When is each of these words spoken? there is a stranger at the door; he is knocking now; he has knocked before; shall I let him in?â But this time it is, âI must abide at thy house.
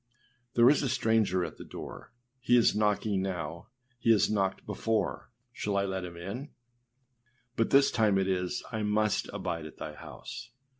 there 0.55 0.67
is 0.67 0.81
a 0.81 0.89
stranger 0.89 1.45
at 1.45 1.57
the 1.57 1.63
door; 1.63 2.11
he 2.39 2.57
is 2.57 2.75
knocking 2.75 3.21
now; 3.21 3.67
he 3.99 4.09
has 4.11 4.31
knocked 4.31 4.65
before; 4.65 5.29
shall 5.53 5.77
I 5.77 5.85
let 5.85 6.03
him 6.05 6.17
in?â 6.17 6.49
But 7.55 7.69
this 7.69 7.91
time 7.91 8.17
it 8.17 8.27
is, 8.27 8.63
âI 8.71 8.83
must 8.83 9.29
abide 9.31 9.67
at 9.67 9.77
thy 9.77 9.93
house. 9.93 10.49